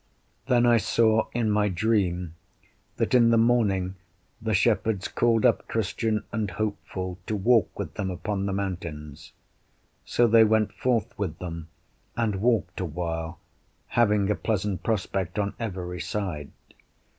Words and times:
Then 0.47 0.65
I 0.65 0.77
saw 0.77 1.27
in 1.31 1.51
my 1.51 1.69
dream, 1.69 2.33
that 2.97 3.13
in 3.13 3.29
the 3.29 3.37
morning 3.37 3.97
the 4.41 4.55
shepherds 4.55 5.07
called 5.07 5.45
up 5.45 5.67
Christian 5.67 6.23
and 6.31 6.49
Hopeful 6.49 7.19
to 7.27 7.35
walk 7.35 7.77
with 7.77 7.93
them 7.93 8.09
upon 8.09 8.47
the 8.47 8.51
mountains; 8.51 9.31
so 10.03 10.25
they 10.25 10.43
went 10.43 10.73
forth 10.73 11.15
with 11.19 11.37
them, 11.37 11.67
and 12.17 12.37
walked 12.41 12.79
a 12.79 12.85
while, 12.85 13.37
having 13.89 14.31
a 14.31 14.35
pleasant 14.35 14.81
prospect 14.81 15.37
on 15.37 15.53
every 15.59 15.99
side. 16.01 16.49